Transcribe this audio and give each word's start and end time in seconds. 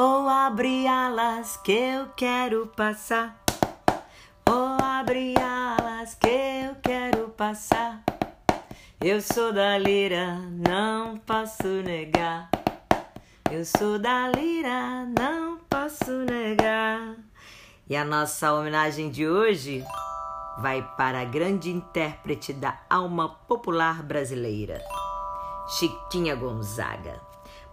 Oh, 0.00 0.28
abre 0.28 0.86
alas 0.86 1.56
que 1.56 1.72
eu 1.72 2.06
quero 2.16 2.68
passar. 2.68 3.36
Oh, 4.48 4.80
abre 4.80 5.34
alas 5.36 6.14
que 6.14 6.28
eu 6.28 6.76
quero 6.80 7.30
passar. 7.30 8.04
Eu 9.00 9.20
sou 9.20 9.52
da 9.52 9.76
lira, 9.76 10.36
não 10.52 11.16
posso 11.18 11.66
negar. 11.66 12.48
Eu 13.50 13.64
sou 13.64 13.98
da 13.98 14.28
lira, 14.28 15.04
não 15.18 15.58
posso 15.68 16.12
negar. 16.12 17.16
E 17.90 17.96
a 17.96 18.04
nossa 18.04 18.54
homenagem 18.54 19.10
de 19.10 19.26
hoje 19.26 19.84
vai 20.60 20.80
para 20.96 21.22
a 21.22 21.24
grande 21.24 21.70
intérprete 21.70 22.52
da 22.52 22.78
alma 22.88 23.30
popular 23.48 24.04
brasileira, 24.04 24.80
Chiquinha 25.76 26.36
Gonzaga. 26.36 27.27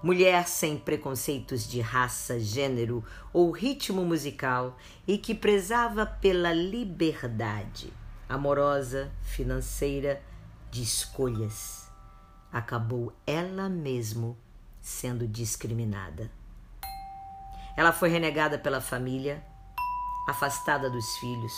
Mulher 0.06 0.48
sem 0.48 0.78
preconceitos 0.78 1.68
de 1.68 1.82
raça, 1.82 2.40
gênero 2.40 3.04
ou 3.34 3.50
ritmo 3.50 4.06
musical 4.06 4.78
e 5.08 5.18
que 5.18 5.34
prezava 5.34 6.06
pela 6.06 6.54
liberdade 6.54 7.92
amorosa, 8.30 9.12
financeira, 9.24 10.22
de 10.70 10.84
escolhas. 10.84 11.90
Acabou 12.54 13.14
ela 13.26 13.68
mesmo 13.68 14.38
sendo 14.80 15.28
discriminada. 15.28 16.30
Ela 17.76 17.92
foi 17.92 18.10
renegada 18.10 18.60
pela 18.60 18.82
família, 18.82 19.44
afastada 20.30 20.88
dos 20.88 21.18
filhos, 21.18 21.54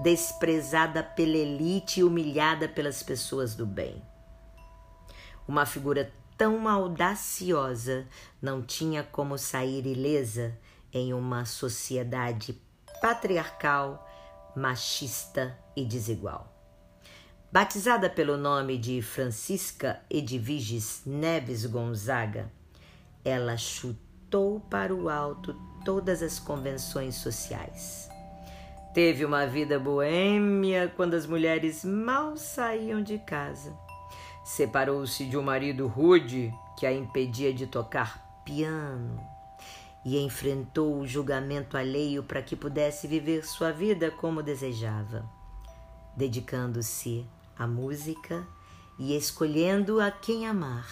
desprezada 0.00 1.02
pela 1.02 1.36
elite 1.36 1.98
e 1.98 2.04
humilhada 2.04 2.68
pelas 2.68 3.02
pessoas 3.02 3.56
do 3.56 3.66
bem. 3.66 4.00
Uma 5.48 5.66
figura 5.66 6.12
tão 6.36 6.68
audaciosa 6.68 8.06
não 8.40 8.62
tinha 8.62 9.02
como 9.02 9.38
sair 9.38 9.86
ilesa 9.86 10.56
em 10.92 11.12
uma 11.12 11.44
sociedade 11.44 12.60
patriarcal, 13.00 14.08
machista 14.56 15.58
e 15.76 15.84
desigual. 15.84 16.52
Batizada 17.52 18.10
pelo 18.10 18.36
nome 18.36 18.76
de 18.78 19.00
Francisca 19.00 20.00
Edviges 20.10 21.02
Neves 21.06 21.66
Gonzaga, 21.66 22.50
ela 23.24 23.56
chutou 23.56 24.60
para 24.60 24.94
o 24.94 25.08
alto 25.08 25.54
todas 25.84 26.22
as 26.22 26.38
convenções 26.38 27.14
sociais. 27.14 28.08
Teve 28.92 29.24
uma 29.24 29.46
vida 29.46 29.78
boêmia 29.78 30.92
quando 30.96 31.14
as 31.14 31.26
mulheres 31.26 31.84
mal 31.84 32.36
saíam 32.36 33.02
de 33.02 33.18
casa. 33.18 33.83
Separou-se 34.44 35.24
de 35.24 35.38
um 35.38 35.42
marido 35.42 35.86
rude 35.86 36.52
que 36.76 36.84
a 36.84 36.92
impedia 36.92 37.52
de 37.52 37.66
tocar 37.66 38.42
piano 38.44 39.18
e 40.04 40.18
enfrentou 40.18 40.98
o 40.98 41.06
julgamento 41.06 41.78
alheio 41.78 42.22
para 42.22 42.42
que 42.42 42.54
pudesse 42.54 43.08
viver 43.08 43.46
sua 43.46 43.72
vida 43.72 44.10
como 44.10 44.42
desejava, 44.42 45.24
dedicando-se 46.14 47.26
a 47.58 47.66
música 47.66 48.46
e 48.98 49.16
escolhendo 49.16 50.00
a 50.00 50.10
quem 50.10 50.46
amar. 50.46 50.86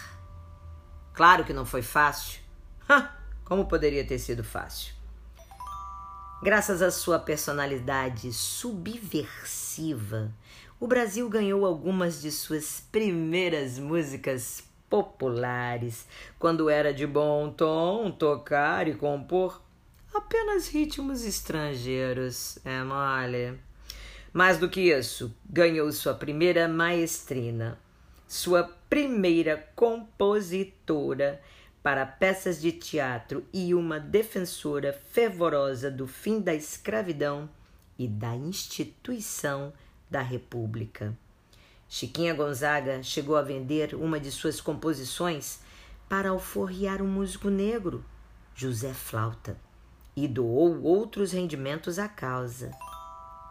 Claro 1.13 1.45
que 1.45 1.53
não 1.53 1.67
foi 1.67 1.83
fácil. 1.83 2.41
Como 3.45 3.67
poderia 3.67 4.07
ter 4.07 4.19
sido 4.19 4.43
fácil? 4.43 4.95
Graças 6.43 6.81
à 6.81 6.91
sua 6.91 7.19
personalidade 7.19 8.33
subversiva, 8.33 10.33
o 10.83 10.87
Brasil 10.89 11.29
ganhou 11.29 11.65
algumas 11.65 12.21
de 12.21 12.33
suas 12.33 12.81
primeiras 12.91 13.79
músicas 13.79 14.65
populares, 14.91 16.09
quando 16.41 16.69
era 16.69 16.93
de 16.93 17.07
bom 17.07 17.53
tom 17.53 18.11
tocar 18.11 18.89
e 18.89 18.95
compor 18.97 19.63
apenas 20.13 20.67
ritmos 20.67 21.25
estrangeiros. 21.25 22.59
É 22.65 22.83
mole. 22.83 23.61
Mais 24.33 24.59
do 24.59 24.69
que 24.69 24.93
isso, 24.93 25.33
ganhou 25.49 25.93
sua 25.93 26.15
primeira 26.15 26.67
maestrina, 26.67 27.79
sua 28.27 28.65
primeira 28.91 29.65
compositora 29.77 31.41
para 31.81 32.05
peças 32.05 32.61
de 32.61 32.73
teatro 32.73 33.45
e 33.53 33.73
uma 33.73 34.01
defensora 34.01 34.93
fervorosa 35.13 35.89
do 35.89 36.09
fim 36.09 36.41
da 36.41 36.53
escravidão 36.53 37.49
e 37.97 38.09
da 38.09 38.35
instituição 38.35 39.73
da 40.13 40.21
República. 40.21 41.17
Chiquinha 41.89 42.35
Gonzaga 42.35 43.03
chegou 43.03 43.35
a 43.35 43.43
vender 43.43 43.95
uma 43.95 44.21
de 44.21 44.31
suas 44.31 44.61
composições 44.61 45.61
para 46.07 46.29
alforriar 46.29 47.01
um 47.01 47.09
músico 47.09 47.49
negro, 47.49 48.05
José 48.55 48.93
Flauta, 48.93 49.57
e 50.15 50.29
doou 50.29 50.83
outros 50.83 51.33
rendimentos 51.33 51.99
à 51.99 52.07
causa. 52.09 52.71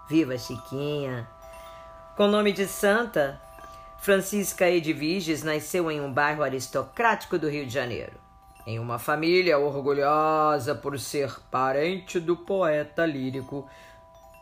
Viva 0.08 0.38
Chiquinha! 0.38 1.28
Com 2.16 2.28
nome 2.28 2.54
de 2.54 2.68
santa, 2.68 3.42
Francisca 4.00 4.70
Edviges 4.70 5.42
nasceu 5.42 5.90
em 5.90 6.00
um 6.00 6.14
bairro 6.14 6.44
aristocrático 6.44 7.40
do 7.40 7.50
Rio 7.50 7.66
de 7.66 7.74
Janeiro, 7.74 8.14
em 8.68 8.78
uma 8.78 9.00
família 9.00 9.58
orgulhosa 9.58 10.76
por 10.76 11.00
ser 11.00 11.40
parente 11.50 12.20
do 12.20 12.38
poeta 12.38 13.04
lírico 13.04 13.68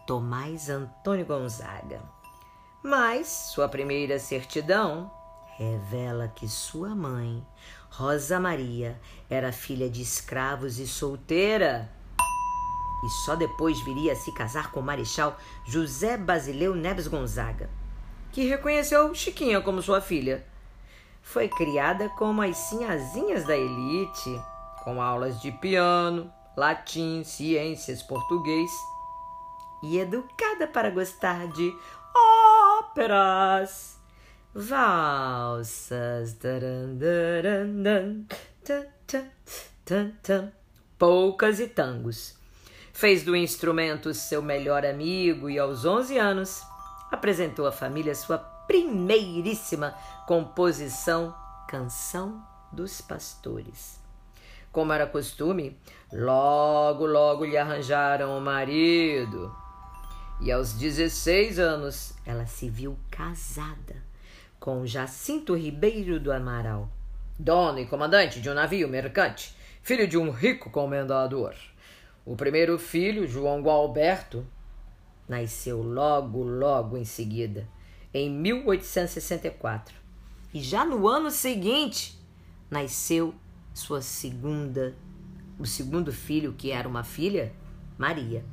Tomás 0.10 0.72
Antônio 0.72 1.24
Gonzaga. 1.24 2.02
Mas 2.82 3.28
sua 3.54 3.70
primeira 3.70 4.18
certidão 4.18 5.12
revela 5.56 6.28
que 6.30 6.48
sua 6.48 6.96
mãe, 6.96 7.46
Rosa 7.92 8.40
Maria, 8.40 9.00
era 9.30 9.52
filha 9.52 9.88
de 9.88 10.02
escravos 10.02 10.80
e 10.80 10.88
solteira 10.88 11.88
e 13.06 13.10
só 13.24 13.36
depois 13.36 13.80
viria 13.82 14.14
a 14.14 14.16
se 14.16 14.34
casar 14.34 14.72
com 14.72 14.80
o 14.80 14.84
Marechal 14.84 15.38
José 15.68 16.18
Basileu 16.18 16.74
Neves 16.74 17.06
Gonzaga, 17.06 17.70
que 18.32 18.48
reconheceu 18.48 19.14
Chiquinha 19.14 19.62
como 19.62 19.80
sua 19.80 20.02
filha. 20.02 20.44
Foi 21.22 21.48
criada 21.48 22.10
como 22.18 22.42
as 22.42 22.58
sinhazinhas 22.58 23.46
da 23.46 23.56
elite, 23.56 24.42
com 24.84 25.00
aulas 25.00 25.40
de 25.40 25.52
piano, 25.52 26.34
latim, 26.58 27.24
ciências, 27.24 28.02
português 28.02 28.72
e 29.84 30.00
educada 30.00 30.68
para 30.68 30.90
gostar 30.90 31.48
de 31.48 31.76
óperas, 32.80 34.00
valsas, 34.54 36.38
poucas 40.98 41.60
e 41.60 41.68
tangos 41.68 42.40
fez 43.00 43.24
do 43.24 43.34
instrumento 43.34 44.14
seu 44.14 44.42
melhor 44.42 44.86
amigo 44.86 45.50
e 45.50 45.58
aos 45.58 45.86
11 45.86 46.18
anos 46.18 46.62
apresentou 47.10 47.66
à 47.66 47.72
família 47.72 48.14
sua 48.14 48.38
primeiríssima 48.38 49.96
composição 50.28 51.34
Canção 51.70 52.44
dos 52.74 53.00
Pastores. 53.00 54.02
Como 54.70 54.92
era 54.92 55.08
costume, 55.08 55.80
logo, 56.12 57.06
logo 57.06 57.46
lhe 57.46 57.58
arranjaram 57.58 58.38
o 58.38 58.42
marido. 58.42 59.56
E 60.42 60.54
aos 60.54 60.72
16 60.72 61.60
anos 61.60 62.14
ela 62.26 62.46
se 62.46 62.70
viu 62.70 62.98
casada 63.12 63.98
com 64.58 64.86
Jacinto 64.86 65.54
Ribeiro 65.54 66.18
do 66.18 66.32
Amaral, 66.32 66.90
dono 67.38 67.80
e 67.80 67.86
comandante 67.86 68.40
de 68.40 68.50
um 68.50 68.54
navio 68.54 68.88
mercante, 68.88 69.54
filho 69.82 70.08
de 70.08 70.18
um 70.18 70.32
rico 70.32 70.70
comendador. 70.70 71.56
O 72.26 72.38
primeiro 72.38 72.80
filho, 72.80 73.28
João 73.28 73.62
Gualberto, 73.62 74.46
nasceu 75.28 75.82
logo, 75.82 76.42
logo 76.42 76.96
em 76.96 77.06
seguida, 77.06 77.68
em 78.14 78.30
1864. 78.30 79.94
E 80.54 80.62
já 80.62 80.86
no 80.86 81.06
ano 81.06 81.32
seguinte, 81.32 82.18
nasceu 82.72 83.36
sua 83.74 84.02
segunda, 84.02 84.96
o 85.60 85.66
segundo 85.66 86.14
filho, 86.14 86.54
que 86.54 86.72
era 86.72 86.88
uma 86.88 87.04
filha, 87.04 87.52
Maria. 87.98 88.44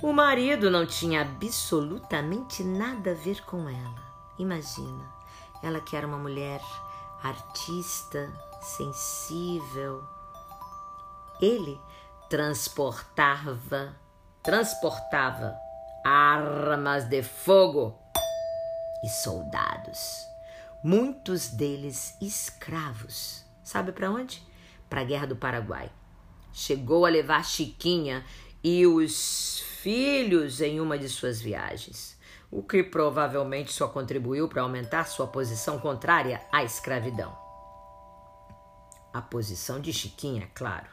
O 0.00 0.12
marido 0.12 0.70
não 0.70 0.86
tinha 0.86 1.22
absolutamente 1.22 2.62
nada 2.62 3.10
a 3.10 3.14
ver 3.14 3.44
com 3.44 3.68
ela. 3.68 4.02
Imagina, 4.38 5.04
ela 5.60 5.80
que 5.80 5.96
era 5.96 6.06
uma 6.06 6.18
mulher 6.18 6.60
artista, 7.20 8.32
sensível. 8.62 10.04
Ele 11.40 11.80
transportava, 12.30 13.96
transportava 14.40 15.58
armas 16.04 17.08
de 17.08 17.24
fogo 17.24 17.98
e 19.02 19.08
soldados, 19.08 20.28
muitos 20.80 21.48
deles 21.48 22.16
escravos. 22.20 23.44
Sabe 23.64 23.90
para 23.90 24.12
onde? 24.12 24.46
Para 24.88 25.00
a 25.00 25.04
Guerra 25.04 25.26
do 25.26 25.34
Paraguai. 25.34 25.90
Chegou 26.52 27.04
a 27.04 27.08
levar 27.08 27.44
Chiquinha 27.44 28.24
e 28.62 28.86
os 28.86 29.60
filhos 29.60 30.60
em 30.60 30.80
uma 30.80 30.98
de 30.98 31.08
suas 31.08 31.40
viagens, 31.40 32.18
o 32.50 32.62
que 32.62 32.82
provavelmente 32.82 33.72
só 33.72 33.88
contribuiu 33.88 34.48
para 34.48 34.62
aumentar 34.62 35.04
sua 35.04 35.26
posição 35.26 35.78
contrária 35.78 36.40
à 36.50 36.64
escravidão. 36.64 37.36
A 39.12 39.22
posição 39.22 39.80
de 39.80 39.92
Chiquinha, 39.92 40.50
claro 40.54 40.86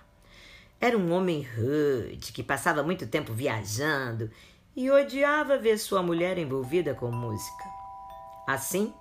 Era 0.80 0.98
um 0.98 1.12
homem 1.12 1.42
rude 1.42 2.32
que 2.32 2.44
passava 2.44 2.84
muito 2.84 3.08
tempo 3.08 3.34
viajando 3.34 4.32
e 4.76 4.92
odiava 4.92 5.58
ver 5.58 5.78
sua 5.78 6.04
mulher 6.04 6.38
envolvida 6.38 6.94
com 6.94 7.12
música. 7.12 7.64
Assim, 8.48 8.94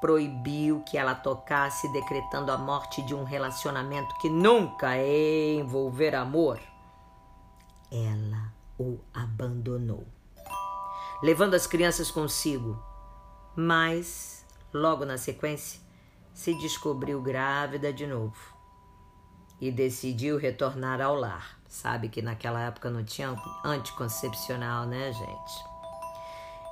proibiu 0.00 0.82
que 0.82 0.98
ela 0.98 1.14
tocasse, 1.14 1.90
decretando 1.92 2.52
a 2.52 2.58
morte 2.58 3.00
de 3.02 3.14
um 3.14 3.24
relacionamento 3.24 4.14
que 4.18 4.28
nunca 4.28 4.96
envolver 4.98 6.14
amor. 6.14 6.60
Ela 7.94 8.52
o 8.76 8.98
abandonou, 9.14 10.04
levando 11.22 11.54
as 11.54 11.64
crianças 11.64 12.10
consigo. 12.10 12.76
Mas, 13.54 14.44
logo 14.72 15.04
na 15.04 15.16
sequência, 15.16 15.80
se 16.32 16.58
descobriu 16.58 17.22
grávida 17.22 17.92
de 17.92 18.04
novo 18.04 18.36
e 19.60 19.70
decidiu 19.70 20.36
retornar 20.36 21.00
ao 21.00 21.14
lar. 21.14 21.56
Sabe 21.68 22.08
que 22.08 22.20
naquela 22.20 22.60
época 22.62 22.90
não 22.90 23.04
tinha 23.04 23.40
anticoncepcional, 23.64 24.86
né, 24.86 25.12
gente? 25.12 25.64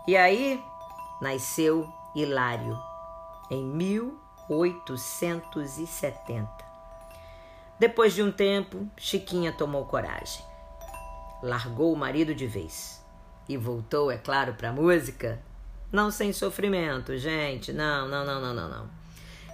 E 0.08 0.16
aí 0.16 0.60
nasceu 1.20 1.88
Hilário 2.16 2.76
em 3.48 3.64
1870. 3.64 6.50
Depois 7.78 8.12
de 8.12 8.22
um 8.22 8.32
tempo, 8.32 8.88
Chiquinha 8.96 9.52
tomou 9.52 9.86
coragem. 9.86 10.50
Largou 11.42 11.92
o 11.92 11.96
marido 11.96 12.34
de 12.34 12.46
vez 12.46 13.02
e 13.48 13.56
voltou, 13.56 14.10
é 14.10 14.16
claro, 14.16 14.54
para 14.54 14.70
a 14.70 14.72
música. 14.72 15.42
Não 15.90 16.10
sem 16.10 16.32
sofrimento, 16.32 17.16
gente. 17.18 17.72
Não, 17.72 18.08
não, 18.08 18.24
não, 18.24 18.40
não, 18.40 18.54
não, 18.54 18.68
não. 18.68 18.90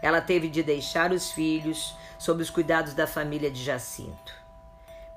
Ela 0.02 0.20
teve 0.20 0.49
de 0.49 0.62
deixar 0.62 1.11
os 1.12 1.32
filhos 1.32 1.94
sob 2.19 2.43
os 2.43 2.50
cuidados 2.50 2.94
da 2.94 3.06
família 3.06 3.50
de 3.50 3.62
Jacinto. 3.62 4.32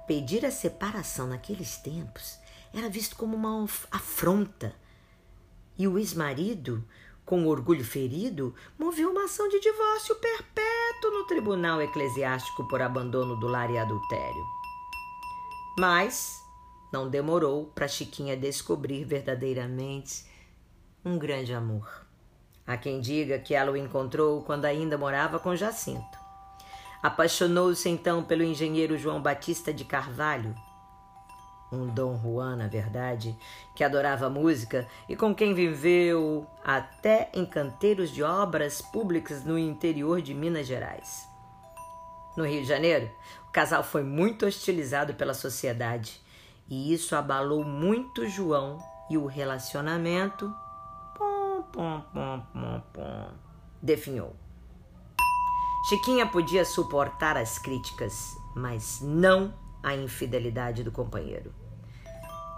Pedir 0.08 0.46
a 0.46 0.52
separação 0.52 1.28
naqueles 1.28 1.78
tempos 1.78 2.40
era 2.74 2.90
visto 2.90 3.16
como 3.16 3.36
uma 3.36 3.68
afronta. 3.92 4.74
E 5.78 5.88
o 5.88 5.98
ex-marido, 5.98 6.84
com 7.26 7.46
orgulho 7.48 7.84
ferido, 7.84 8.56
moveu 8.78 9.12
uma 9.12 9.26
ação 9.26 9.48
de 9.48 9.60
divórcio 9.60 10.16
perpétuo 10.16 11.12
no 11.12 11.26
tribunal 11.26 11.82
eclesiástico 11.82 12.68
por 12.68 12.82
abandono 12.82 13.36
do 13.40 13.48
lar 13.48 13.70
e 13.70 13.78
adultério. 13.78 14.46
Mas 15.78 16.42
não 16.92 17.10
demorou 17.10 17.68
para 17.68 17.88
Chiquinha 17.88 18.36
descobrir 18.36 19.06
verdadeiramente 19.06 20.26
um 21.04 21.18
grande 21.18 21.54
amor. 21.54 22.06
Há 22.68 22.78
quem 22.78 23.00
diga 23.00 23.40
que 23.40 23.56
ela 23.56 23.72
o 23.72 23.78
encontrou 23.78 24.44
quando 24.44 24.66
ainda 24.66 24.98
morava 24.98 25.40
com 25.40 25.56
Jacinto. 25.56 26.20
Apaixonou-se 27.02 27.90
então 27.90 28.24
pelo 28.24 28.44
engenheiro 28.44 28.98
João 28.98 29.22
Batista 29.22 29.74
de 29.74 29.84
Carvalho, 29.84 30.54
um 31.72 31.88
Dom 31.88 32.20
Juan, 32.22 32.58
na 32.58 32.68
verdade, 32.68 33.36
que 33.74 33.84
adorava 33.84 34.30
música 34.30 34.88
e 35.08 35.16
com 35.16 35.34
quem 35.34 35.54
viveu 35.54 36.46
até 36.64 37.32
em 37.34 37.46
canteiros 37.46 38.12
de 38.12 38.22
obras 38.22 38.82
públicas 38.82 39.44
no 39.46 39.58
interior 39.58 40.22
de 40.22 40.34
Minas 40.34 40.68
Gerais. 40.68 41.28
No 42.36 42.46
Rio 42.46 42.62
de 42.62 42.68
Janeiro, 42.68 43.10
o 43.48 43.52
casal 43.52 43.84
foi 43.84 44.04
muito 44.04 44.46
hostilizado 44.46 45.14
pela 45.14 45.34
sociedade 45.34 46.21
e 46.72 46.94
isso 46.94 47.18
abalou 47.18 47.66
muito 47.66 48.26
João 48.30 48.80
e 49.10 49.18
o 49.18 49.26
relacionamento 49.26 50.56
pom, 51.18 51.64
pom, 51.64 52.02
pom, 52.14 52.42
pom, 52.54 52.82
pom, 52.94 53.28
definhou. 53.82 54.34
Chiquinha 55.90 56.26
podia 56.26 56.64
suportar 56.64 57.36
as 57.36 57.60
críticas, 57.60 58.14
mas 58.56 59.02
não 59.02 59.54
a 59.84 59.94
infidelidade 59.94 60.82
do 60.82 60.94
companheiro. 60.94 61.54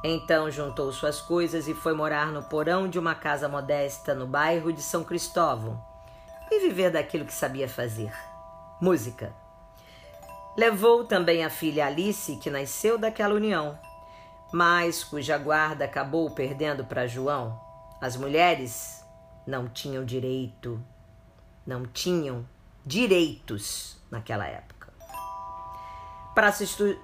Então 0.03 0.51
juntou 0.51 0.91
suas 0.91 1.19
coisas 1.19 1.67
e 1.67 1.73
foi 1.73 1.95
morar 1.95 2.27
no 2.27 2.43
porão 2.43 2.87
de 2.87 2.99
uma 2.99 3.15
casa 3.15 3.49
modesta 3.49 4.13
no 4.13 4.27
bairro 4.27 4.71
de 4.71 4.83
São 4.83 5.03
Cristóvão 5.03 5.83
e 6.51 6.59
viver 6.59 6.91
daquilo 6.91 7.25
que 7.25 7.33
sabia 7.33 7.67
fazer: 7.67 8.13
música. 8.79 9.33
Levou 10.55 11.03
também 11.03 11.43
a 11.43 11.49
filha 11.49 11.87
Alice, 11.87 12.35
que 12.35 12.51
nasceu 12.51 12.95
daquela 12.99 13.33
união, 13.33 13.75
mas 14.53 15.03
cuja 15.03 15.35
guarda 15.35 15.85
acabou 15.85 16.29
perdendo 16.29 16.85
para 16.85 17.07
João. 17.07 17.59
As 17.99 18.15
mulheres 18.15 19.03
não 19.47 19.67
tinham 19.67 20.05
direito, 20.05 20.79
não 21.65 21.87
tinham 21.87 22.47
direitos 22.85 23.97
naquela 24.11 24.45
época. 24.45 24.93
Para 26.35 26.51
se, 26.51 26.99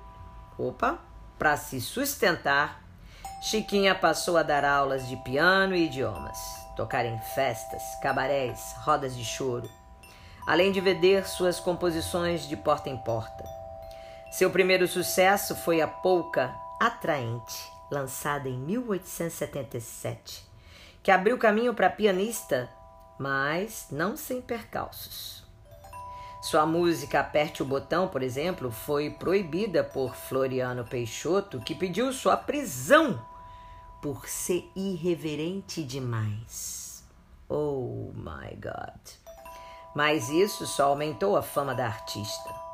Opa, 0.60 1.00
para 1.40 1.57
se 1.57 1.81
sustentar, 1.81 2.84
Chiquinha 3.42 3.95
passou 3.95 4.38
a 4.38 4.44
dar 4.44 4.63
aulas 4.63 5.07
de 5.07 5.18
piano 5.18 5.74
e 5.75 5.86
idiomas, 5.86 6.38
tocar 6.75 7.04
em 7.04 7.19
festas, 7.34 7.81
cabarés, 8.00 8.75
rodas 8.84 9.18
de 9.18 9.25
choro, 9.25 9.68
além 10.45 10.72
de 10.72 10.80
vender 10.80 11.28
suas 11.28 11.60
composições 11.60 12.48
de 12.48 12.56
porta 12.56 12.92
em 12.92 12.98
porta. 12.98 13.44
Seu 14.30 14.52
primeiro 14.52 14.88
sucesso 14.88 15.56
foi 15.56 15.81
a 15.81 15.88
polca 15.88 16.54
Atraente, 16.80 17.70
lançada 17.92 18.48
em 18.48 18.58
1877, 18.58 20.48
que 21.04 21.12
abriu 21.12 21.38
caminho 21.38 21.74
para 21.74 21.90
pianista, 21.90 22.70
mas 23.20 23.88
não 23.92 24.16
sem 24.16 24.42
percalços. 24.42 25.44
Sua 26.42 26.66
música 26.66 27.20
Aperte 27.20 27.62
o 27.62 27.66
Botão, 27.66 28.08
por 28.08 28.24
exemplo, 28.24 28.72
foi 28.72 29.10
proibida 29.10 29.84
por 29.84 30.16
Floriano 30.16 30.86
Peixoto, 30.86 31.60
que 31.60 31.76
pediu 31.76 32.14
sua 32.14 32.38
prisão 32.38 33.22
por 34.02 34.30
ser 34.30 34.72
irreverente 34.74 35.84
demais. 35.84 37.04
Oh 37.50 38.14
my 38.16 38.56
God! 38.56 39.02
Mas 39.94 40.30
isso 40.30 40.66
só 40.66 40.86
aumentou 40.86 41.36
a 41.36 41.42
fama 41.42 41.76
da 41.76 41.86
artista. 41.86 42.69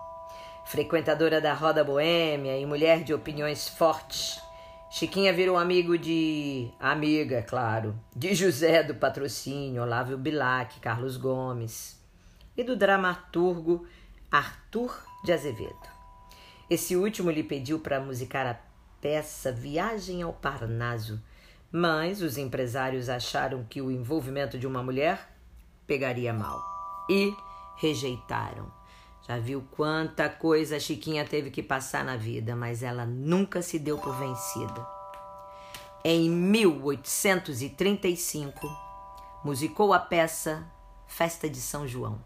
Frequentadora 0.66 1.40
da 1.40 1.54
roda 1.54 1.84
boêmia 1.84 2.58
e 2.58 2.66
mulher 2.66 3.04
de 3.04 3.14
opiniões 3.14 3.70
fortes, 3.70 4.42
Chiquinha 4.90 5.32
virou 5.32 5.58
amigo 5.58 5.98
de. 5.98 6.72
amiga, 6.80 7.44
claro, 7.44 7.96
de 8.16 8.34
José 8.34 8.82
do 8.82 8.96
Patrocínio, 8.96 9.84
Olávio 9.84 10.18
Bilac, 10.18 10.80
Carlos 10.80 11.18
Gomes 11.18 12.02
e 12.58 12.64
do 12.64 12.76
dramaturgo 12.76 13.86
Arthur 14.32 14.98
de 15.24 15.34
Azevedo. 15.34 15.88
Esse 16.68 16.96
último 16.96 17.30
lhe 17.30 17.44
pediu 17.44 17.80
para 17.80 18.00
musicar 18.00 18.48
a 18.48 18.58
peça 19.00 19.52
Viagem 19.52 20.24
ao 20.24 20.34
Parnaso, 20.34 21.22
mas 21.72 22.24
os 22.24 22.38
empresários 22.40 23.08
acharam 23.08 23.64
que 23.70 23.82
o 23.82 23.92
envolvimento 23.92 24.58
de 24.58 24.66
uma 24.66 24.82
mulher 24.82 25.30
pegaria 25.86 26.34
mal 26.34 26.60
e 27.08 27.32
rejeitaram. 27.76 28.72
Já 29.28 29.40
viu 29.40 29.68
quanta 29.72 30.30
coisa 30.30 30.76
a 30.76 30.80
Chiquinha 30.80 31.26
teve 31.26 31.50
que 31.50 31.64
passar 31.64 32.06
na 32.06 32.16
vida, 32.16 32.56
mas 32.56 32.84
ela 32.84 33.06
nunca 33.06 33.64
se 33.64 33.80
deu 33.80 33.98
por 33.98 34.16
vencida. 34.16 34.88
Em 36.04 36.30
1835, 36.30 38.70
musicou 39.44 39.92
a 39.94 40.00
peça 40.00 40.64
Festa 41.08 41.50
de 41.50 41.60
São 41.60 41.88
João 41.88 42.20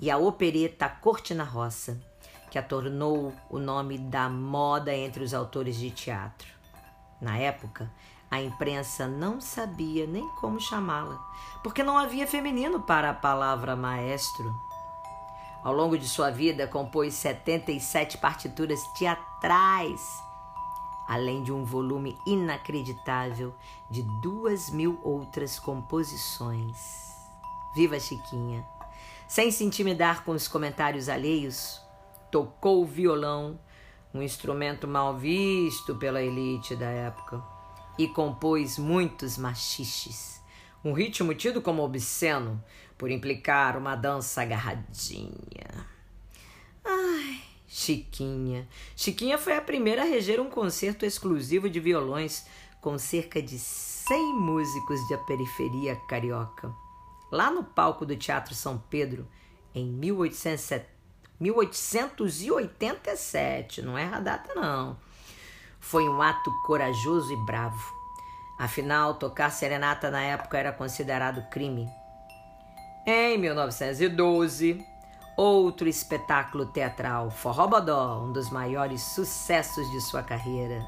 e 0.00 0.10
a 0.10 0.18
opereta 0.18 0.88
Corte 0.88 1.32
na 1.34 1.44
Roça, 1.44 2.02
que 2.50 2.58
a 2.58 2.62
tornou 2.62 3.32
o 3.48 3.60
nome 3.60 3.98
da 3.98 4.28
moda 4.28 4.92
entre 4.92 5.22
os 5.22 5.32
autores 5.32 5.76
de 5.76 5.92
teatro. 5.92 6.48
Na 7.20 7.36
época, 7.36 7.88
a 8.30 8.40
imprensa 8.40 9.06
não 9.06 9.40
sabia 9.40 10.06
nem 10.06 10.28
como 10.40 10.60
chamá-la, 10.60 11.18
porque 11.62 11.82
não 11.82 11.96
havia 11.96 12.26
feminino 12.26 12.80
para 12.80 13.10
a 13.10 13.14
palavra 13.14 13.76
maestro. 13.76 14.67
Ao 15.62 15.72
longo 15.72 15.98
de 15.98 16.08
sua 16.08 16.30
vida, 16.30 16.66
compôs 16.66 17.14
77 17.14 18.18
partituras 18.18 18.80
teatrais, 18.96 20.00
além 21.08 21.42
de 21.42 21.52
um 21.52 21.64
volume 21.64 22.16
inacreditável 22.26 23.54
de 23.90 24.02
duas 24.22 24.70
mil 24.70 25.00
outras 25.02 25.58
composições. 25.58 26.76
Viva 27.74 27.98
Chiquinha! 27.98 28.64
Sem 29.26 29.50
se 29.50 29.64
intimidar 29.64 30.24
com 30.24 30.32
os 30.32 30.48
comentários 30.48 31.08
alheios, 31.08 31.82
tocou 32.30 32.82
o 32.82 32.86
violão, 32.86 33.58
um 34.14 34.22
instrumento 34.22 34.86
mal 34.88 35.16
visto 35.16 35.94
pela 35.96 36.22
elite 36.22 36.74
da 36.76 36.88
época, 36.88 37.42
e 37.98 38.06
compôs 38.08 38.78
muitos 38.78 39.36
machiches, 39.36 40.40
um 40.88 40.92
ritmo 40.92 41.34
tido 41.34 41.60
como 41.60 41.82
obsceno 41.82 42.62
por 42.96 43.10
implicar 43.10 43.76
uma 43.76 43.94
dança 43.94 44.42
agarradinha. 44.42 45.86
Ai, 46.84 47.40
Chiquinha. 47.66 48.66
Chiquinha 48.96 49.38
foi 49.38 49.56
a 49.56 49.60
primeira 49.60 50.02
a 50.02 50.06
reger 50.06 50.40
um 50.40 50.50
concerto 50.50 51.04
exclusivo 51.04 51.68
de 51.68 51.78
violões 51.78 52.46
com 52.80 52.98
cerca 52.98 53.42
de 53.42 53.58
100 53.58 54.34
músicos 54.34 55.06
da 55.08 55.18
periferia 55.18 55.96
carioca 56.08 56.72
lá 57.30 57.50
no 57.50 57.62
palco 57.62 58.06
do 58.06 58.16
Teatro 58.16 58.54
São 58.54 58.82
Pedro, 58.90 59.28
em 59.74 59.86
1870. 59.86 60.96
1887, 61.40 63.80
não 63.80 63.96
erra 63.96 64.16
a 64.16 64.20
data 64.20 64.52
não. 64.56 64.98
Foi 65.78 66.08
um 66.08 66.20
ato 66.20 66.50
corajoso 66.66 67.32
e 67.32 67.36
bravo. 67.46 67.97
Afinal, 68.58 69.14
tocar 69.14 69.50
serenata 69.50 70.10
na 70.10 70.20
época 70.20 70.58
era 70.58 70.72
considerado 70.72 71.48
crime. 71.48 71.88
Em 73.06 73.38
1912, 73.38 74.84
outro 75.36 75.88
espetáculo 75.88 76.66
teatral, 76.66 77.30
Forrobodó, 77.30 78.24
um 78.24 78.32
dos 78.32 78.50
maiores 78.50 79.00
sucessos 79.00 79.88
de 79.92 80.00
sua 80.00 80.22
carreira. 80.22 80.84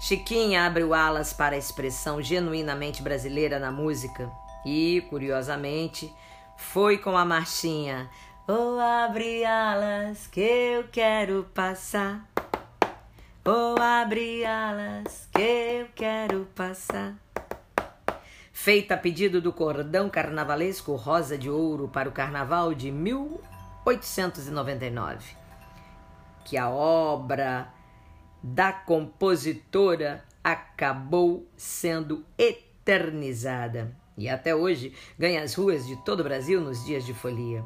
Chiquinha 0.00 0.64
abriu 0.64 0.94
alas 0.94 1.34
para 1.34 1.54
a 1.54 1.58
expressão 1.58 2.22
genuinamente 2.22 3.02
brasileira 3.02 3.58
na 3.58 3.70
música 3.70 4.30
e, 4.64 5.06
curiosamente, 5.10 6.10
foi 6.56 6.96
com 6.96 7.16
a 7.16 7.24
marchinha 7.24 8.08
Oh, 8.52 8.80
abre 8.80 9.44
alas 9.44 10.26
que 10.26 10.40
eu 10.40 10.88
quero 10.88 11.44
passar. 11.54 12.29
Oh, 13.42 13.74
abre 13.80 14.44
alas 14.44 15.26
que 15.32 15.40
eu 15.40 15.88
quero 15.94 16.46
passar. 16.54 17.16
Feita 18.52 18.96
a 18.96 18.98
pedido 18.98 19.40
do 19.40 19.50
cordão 19.50 20.10
carnavalesco 20.10 20.94
Rosa 20.94 21.38
de 21.38 21.48
Ouro 21.48 21.88
para 21.88 22.06
o 22.06 22.12
carnaval 22.12 22.74
de 22.74 22.90
1899, 22.90 25.34
que 26.44 26.58
a 26.58 26.68
obra 26.68 27.72
da 28.42 28.74
compositora 28.74 30.22
acabou 30.44 31.48
sendo 31.56 32.26
eternizada 32.36 33.96
e 34.18 34.28
até 34.28 34.54
hoje 34.54 34.94
ganha 35.18 35.42
as 35.42 35.54
ruas 35.54 35.86
de 35.86 35.96
todo 36.04 36.20
o 36.20 36.24
Brasil 36.24 36.60
nos 36.60 36.84
dias 36.84 37.06
de 37.06 37.14
folia. 37.14 37.64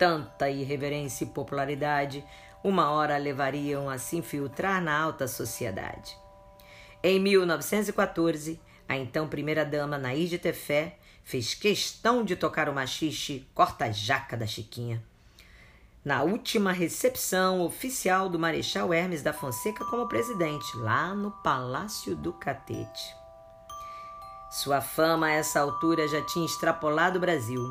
Tanta 0.00 0.50
irreverência 0.50 1.22
e 1.22 1.28
popularidade, 1.28 2.24
uma 2.62 2.90
hora 2.90 3.16
levariam 3.16 3.88
a 3.88 3.98
se 3.98 4.16
infiltrar 4.16 4.82
na 4.82 4.98
alta 4.98 5.26
sociedade. 5.26 6.16
Em 7.02 7.18
1914, 7.18 8.60
a 8.88 8.96
então 8.96 9.28
primeira-dama 9.28 9.98
Nair 9.98 10.28
de 10.28 10.38
Tefé 10.38 10.98
fez 11.24 11.54
questão 11.54 12.24
de 12.24 12.36
tocar 12.36 12.68
o 12.68 12.74
machixe 12.74 13.46
Corta-Jaca 13.54 14.36
da 14.36 14.46
Chiquinha 14.46 15.02
na 16.04 16.22
última 16.22 16.72
recepção 16.72 17.60
oficial 17.60 18.28
do 18.28 18.38
Marechal 18.38 18.92
Hermes 18.92 19.22
da 19.22 19.32
Fonseca 19.32 19.84
como 19.84 20.08
presidente, 20.08 20.76
lá 20.76 21.14
no 21.14 21.30
Palácio 21.30 22.16
do 22.16 22.32
Catete. 22.32 23.14
Sua 24.50 24.80
fama 24.80 25.26
a 25.26 25.30
essa 25.30 25.60
altura 25.60 26.08
já 26.08 26.20
tinha 26.22 26.44
extrapolado 26.44 27.18
o 27.18 27.20
Brasil. 27.20 27.62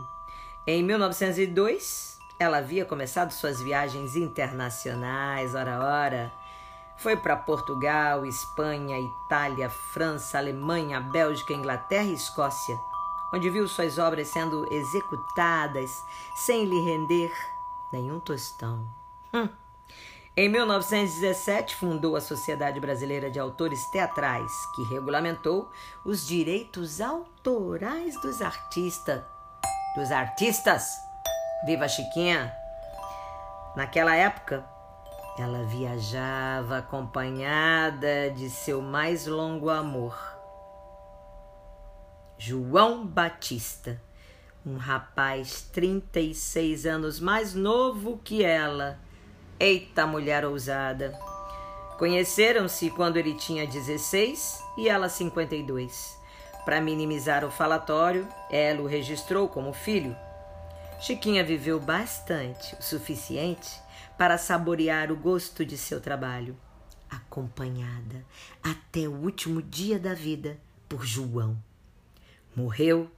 Em 0.65 0.81
1902, 0.81 2.17
ela 2.41 2.57
havia 2.57 2.83
começado 2.83 3.31
suas 3.31 3.61
viagens 3.61 4.15
internacionais, 4.15 5.53
ora 5.53 5.79
ora. 5.79 6.33
Foi 6.97 7.15
para 7.15 7.35
Portugal, 7.35 8.25
Espanha, 8.25 8.97
Itália, 8.99 9.69
França, 9.69 10.39
Alemanha, 10.39 10.99
Bélgica, 10.99 11.53
Inglaterra 11.53 12.05
e 12.05 12.13
Escócia, 12.13 12.79
onde 13.31 13.47
viu 13.51 13.67
suas 13.67 13.99
obras 13.99 14.27
sendo 14.29 14.67
executadas 14.73 15.91
sem 16.35 16.65
lhe 16.65 16.79
render 16.81 17.31
nenhum 17.93 18.19
tostão. 18.19 18.87
Hum. 19.31 19.47
Em 20.35 20.49
1917, 20.49 21.75
fundou 21.75 22.15
a 22.15 22.21
Sociedade 22.21 22.79
Brasileira 22.79 23.29
de 23.29 23.39
Autores 23.39 23.85
Teatrais, 23.91 24.51
que 24.75 24.83
regulamentou 24.85 25.69
os 26.03 26.25
direitos 26.25 27.01
autorais 27.01 28.19
dos 28.19 28.41
artistas. 28.41 29.21
Dos 29.95 30.09
artistas! 30.11 31.10
Viva 31.65 31.87
Chiquinha! 31.87 32.53
Naquela 33.75 34.15
época, 34.15 34.65
ela 35.39 35.63
viajava 35.65 36.79
acompanhada 36.79 38.31
de 38.31 38.49
seu 38.49 38.81
mais 38.81 39.25
longo 39.27 39.69
amor, 39.69 40.17
João 42.37 43.05
Batista 43.05 44.01
um 44.65 44.77
rapaz 44.77 45.67
36 45.73 46.85
anos 46.85 47.19
mais 47.19 47.55
novo 47.55 48.19
que 48.23 48.43
ela. 48.43 48.99
Eita, 49.59 50.05
mulher 50.05 50.45
ousada! 50.45 51.17
Conheceram-se 51.97 52.89
quando 52.91 53.17
ele 53.17 53.33
tinha 53.35 53.65
16 53.65 54.63
e 54.77 54.87
ela 54.87 55.09
52. 55.09 56.19
Para 56.63 56.81
minimizar 56.81 57.43
o 57.43 57.51
falatório, 57.51 58.27
ela 58.51 58.81
o 58.81 58.87
registrou 58.87 59.47
como 59.47 59.73
filho. 59.73 60.15
Chiquinha 61.01 61.43
viveu 61.43 61.79
bastante, 61.79 62.75
o 62.75 62.83
suficiente 62.83 63.81
para 64.19 64.37
saborear 64.37 65.11
o 65.11 65.15
gosto 65.15 65.65
de 65.65 65.75
seu 65.75 65.99
trabalho, 65.99 66.55
acompanhada 67.09 68.23
até 68.61 69.07
o 69.07 69.13
último 69.13 69.63
dia 69.63 69.97
da 69.97 70.13
vida 70.13 70.59
por 70.87 71.03
João. 71.03 71.57
Morreu 72.55 73.09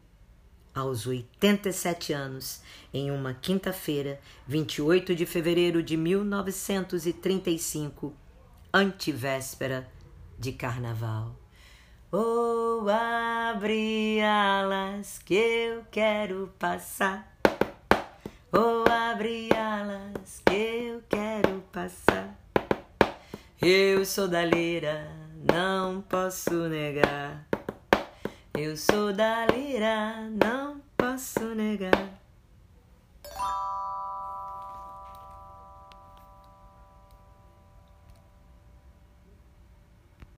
aos 0.74 1.06
87 1.06 2.14
anos, 2.14 2.62
em 2.94 3.12
uma 3.12 3.34
quinta-feira, 3.34 4.18
28 4.48 5.14
de 5.14 5.26
fevereiro 5.26 5.84
de 5.84 5.98
1935, 5.98 8.14
antivéspera 8.74 9.92
de 10.40 10.54
carnaval. 10.54 11.36
Oh, 12.10 12.86
abre 12.90 14.22
alas 14.22 15.20
que 15.20 15.34
eu 15.34 15.84
quero 15.92 16.50
passar. 16.58 17.33
Oh, 18.56 18.84
abre 18.88 19.50
alas 19.52 20.44
que 20.46 20.54
eu 20.54 21.02
quero 21.10 21.64
passar. 21.72 22.38
Eu 23.60 24.06
sou 24.06 24.28
da 24.28 24.46
lira, 24.46 25.10
não 25.52 26.04
posso 26.04 26.70
negar. 26.70 27.48
Eu 28.56 28.78
sou 28.78 29.12
da 29.12 29.48
lira, 29.48 30.30
não 30.30 30.80
posso 30.96 31.56
negar. 31.56 32.23